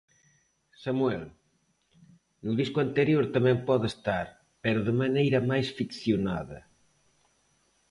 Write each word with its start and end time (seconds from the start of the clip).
Samuel: 0.85 1.23
No 2.43 2.51
disco 2.61 2.77
anterior 2.87 3.23
tamén 3.35 3.57
pode 3.69 3.85
estar, 3.93 4.25
pero 4.63 4.79
de 4.87 4.93
maneira 5.01 5.39
máis 5.49 5.67
ficcionada. 5.77 6.59